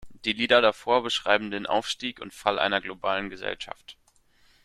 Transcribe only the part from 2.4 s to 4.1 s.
einer globalen Gesellschaft.